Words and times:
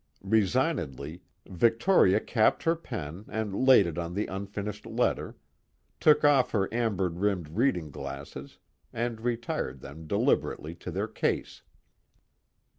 Resignedly, 0.25 1.21
Victoria 1.45 2.19
capped 2.19 2.63
her 2.63 2.75
pen 2.75 3.25
and 3.29 3.53
laid 3.55 3.85
it 3.85 3.99
on 3.99 4.15
the 4.15 4.25
unfinished 4.25 4.87
letter; 4.87 5.37
took 5.99 6.23
off 6.25 6.49
her 6.49 6.67
amber 6.73 7.07
rimmed 7.09 7.49
reading 7.49 7.91
glasses 7.91 8.57
and 8.91 9.21
retired 9.21 9.81
them 9.81 10.07
deliberately 10.07 10.73
to 10.73 10.89
their 10.89 11.07
case. 11.07 11.61